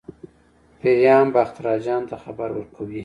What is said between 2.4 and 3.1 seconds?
ورکوي.